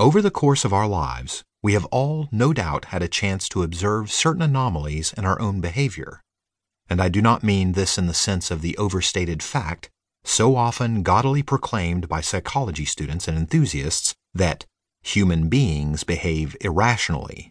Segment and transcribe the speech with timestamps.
[0.00, 3.62] Over the course of our lives, we have all no doubt had a chance to
[3.62, 6.22] observe certain anomalies in our own behavior.
[6.88, 9.90] And I do not mean this in the sense of the overstated fact,
[10.24, 14.64] so often gaudily proclaimed by psychology students and enthusiasts, that
[15.02, 17.50] human beings behave irrationally.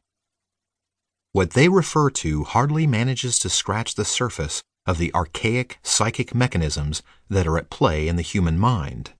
[1.34, 7.04] What they refer to hardly manages to scratch the surface of the archaic psychic mechanisms
[7.30, 9.14] that are at play in the human mind.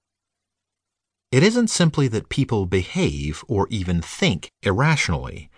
[1.32, 5.52] It isn't simply that people behave or even think irrationally,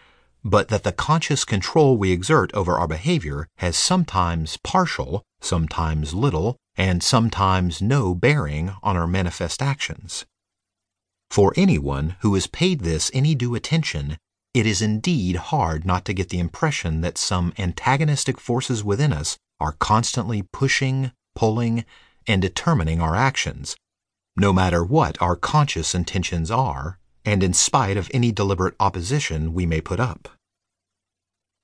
[0.44, 6.57] but that the conscious control we exert over our behavior has sometimes partial, sometimes little,
[6.75, 10.25] and sometimes no bearing on our manifest actions.
[11.30, 14.17] For anyone who has paid this any due attention,
[14.53, 19.38] it is indeed hard not to get the impression that some antagonistic forces within us
[19.61, 21.85] are constantly pushing, pulling,
[22.27, 23.77] and determining our actions,
[24.35, 29.66] no matter what our conscious intentions are, and in spite of any deliberate opposition we
[29.66, 30.30] may put up.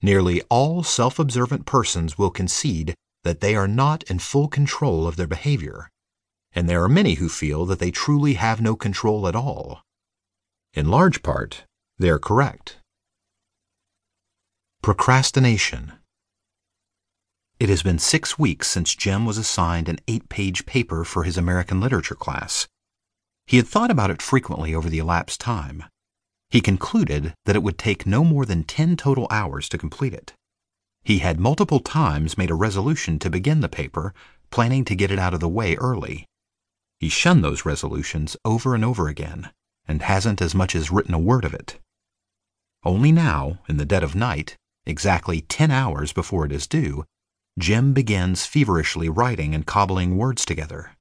[0.01, 5.15] Nearly all self observant persons will concede that they are not in full control of
[5.15, 5.89] their behavior,
[6.53, 9.81] and there are many who feel that they truly have no control at all.
[10.73, 11.63] In large part,
[11.97, 12.77] they are correct.
[14.81, 15.93] Procrastination.
[17.59, 21.37] It has been six weeks since Jim was assigned an eight page paper for his
[21.37, 22.67] American literature class.
[23.47, 25.83] He had thought about it frequently over the elapsed time.
[26.51, 30.33] He concluded that it would take no more than ten total hours to complete it.
[31.03, 34.13] He had multiple times made a resolution to begin the paper,
[34.51, 36.25] planning to get it out of the way early.
[36.99, 39.49] He shunned those resolutions over and over again,
[39.87, 41.79] and hasn't as much as written a word of it.
[42.83, 47.03] Only now, in the dead of night, exactly ten hours before it is due,
[47.57, 50.91] Jim begins feverishly writing and cobbling words together.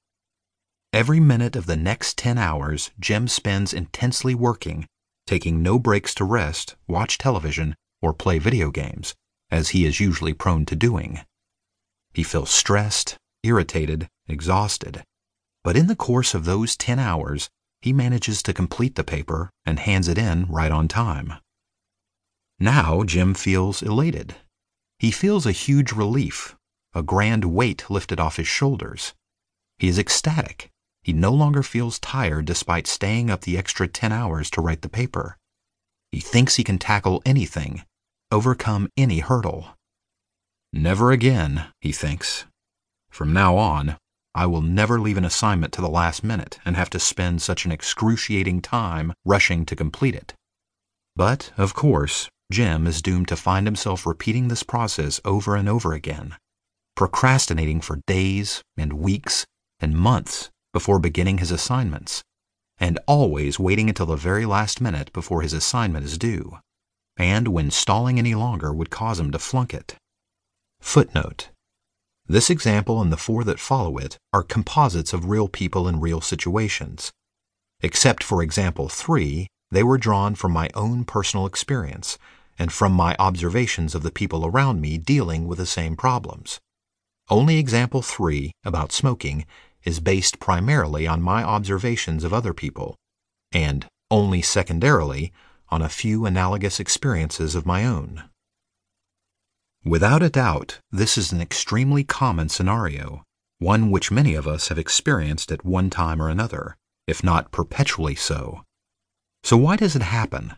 [0.91, 4.87] Every minute of the next 10 hours Jim spends intensely working,
[5.27, 9.15] taking no breaks to rest, watch television, or play video games,
[9.51, 11.21] as he is usually prone to doing.
[12.15, 15.05] He feels stressed, irritated, exhausted,
[15.63, 17.51] but in the course of those 10 hours,
[17.83, 21.35] he manages to complete the paper and hands it in right on time.
[22.59, 24.37] Now Jim feels elated.
[24.99, 26.57] He feels a huge relief,
[26.95, 29.13] a grand weight lifted off his shoulders.
[29.79, 30.71] He is ecstatic.
[31.03, 34.89] He no longer feels tired despite staying up the extra 10 hours to write the
[34.89, 35.37] paper.
[36.11, 37.85] He thinks he can tackle anything,
[38.33, 39.77] overcome any hurdle.
[40.73, 42.47] Never again, he thinks.
[43.11, 43.99] From now on,
[44.35, 47.65] I will never leave an assignment to the last minute and have to spend such
[47.65, 50.35] an excruciating time rushing to complete it.
[51.15, 55.93] But, of course, Jim is doomed to find himself repeating this process over and over
[55.93, 56.37] again,
[56.95, 59.45] procrastinating for days and weeks
[59.81, 62.23] and months before beginning his assignments,
[62.79, 66.59] and always waiting until the very last minute before his assignment is due,
[67.17, 69.97] and when stalling any longer would cause him to flunk it.
[70.81, 71.51] Footnote
[72.27, 76.21] This example and the four that follow it are composites of real people in real
[76.21, 77.11] situations.
[77.81, 82.17] Except for example 3, they were drawn from my own personal experience
[82.59, 86.59] and from my observations of the people around me dealing with the same problems.
[87.29, 89.45] Only example 3 about smoking
[89.85, 92.97] is based primarily on my observations of other people,
[93.53, 95.31] and only secondarily
[95.69, 98.25] on a few analogous experiences of my own.
[99.85, 103.25] Without a doubt, this is an extremely common scenario,
[103.59, 108.15] one which many of us have experienced at one time or another, if not perpetually
[108.15, 108.63] so.
[109.47, 110.55] So, why does it happen?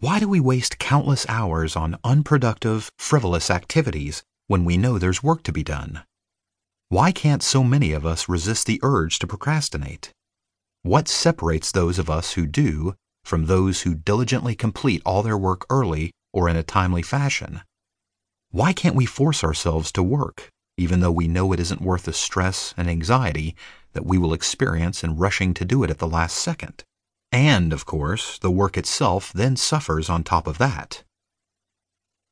[0.00, 5.44] Why do we waste countless hours on unproductive, frivolous activities when we know there's work
[5.44, 6.02] to be done?
[6.88, 10.10] Why can't so many of us resist the urge to procrastinate?
[10.82, 15.64] What separates those of us who do from those who diligently complete all their work
[15.70, 17.60] early or in a timely fashion?
[18.50, 22.12] Why can't we force ourselves to work, even though we know it isn't worth the
[22.12, 23.54] stress and anxiety
[23.92, 26.82] that we will experience in rushing to do it at the last second?
[27.32, 31.04] And, of course, the work itself then suffers on top of that.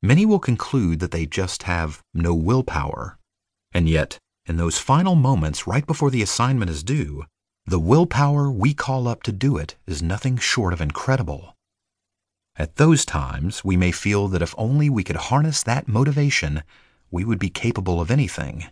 [0.03, 3.19] Many will conclude that they just have no willpower.
[3.73, 7.25] And yet, in those final moments right before the assignment is due,
[7.67, 11.55] the willpower we call up to do it is nothing short of incredible.
[12.57, 16.63] At those times, we may feel that if only we could harness that motivation,
[17.11, 18.67] we would be capable of anything.